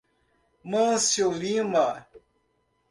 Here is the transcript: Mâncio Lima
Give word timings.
Mâncio 0.63 1.29
Lima 1.29 2.07